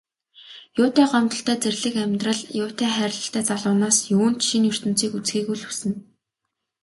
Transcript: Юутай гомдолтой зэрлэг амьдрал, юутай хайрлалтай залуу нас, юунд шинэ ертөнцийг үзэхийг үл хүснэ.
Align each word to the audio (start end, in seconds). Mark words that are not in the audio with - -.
Юутай 0.81 1.07
гомдолтой 1.11 1.57
зэрлэг 1.61 1.95
амьдрал, 2.05 2.41
юутай 2.61 2.89
хайрлалтай 2.95 3.43
залуу 3.49 3.75
нас, 3.83 3.95
юунд 4.17 4.39
шинэ 4.47 4.67
ертөнцийг 4.73 5.11
үзэхийг 5.17 5.47
үл 5.53 5.63
хүснэ. 5.67 5.91